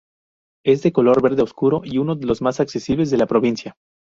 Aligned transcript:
Es 0.65 0.81
de 0.81 0.91
color 0.91 1.21
verde 1.21 1.43
obscuro 1.43 1.81
y 1.83 1.99
uno 1.99 2.15
de 2.15 2.25
los 2.25 2.41
más 2.41 2.59
accesibles 2.59 3.11
de 3.11 3.17
la 3.17 3.27
provincia. 3.27 3.75